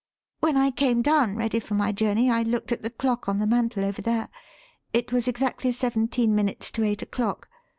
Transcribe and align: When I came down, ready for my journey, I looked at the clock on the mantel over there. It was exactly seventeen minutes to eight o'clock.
When 0.39 0.57
I 0.57 0.71
came 0.71 1.03
down, 1.03 1.35
ready 1.35 1.59
for 1.59 1.75
my 1.75 1.91
journey, 1.91 2.27
I 2.31 2.41
looked 2.41 2.71
at 2.71 2.81
the 2.81 2.89
clock 2.89 3.29
on 3.29 3.37
the 3.37 3.45
mantel 3.45 3.85
over 3.85 4.01
there. 4.01 4.29
It 4.93 5.11
was 5.13 5.27
exactly 5.27 5.71
seventeen 5.71 6.33
minutes 6.33 6.71
to 6.71 6.83
eight 6.83 7.03
o'clock. 7.03 7.47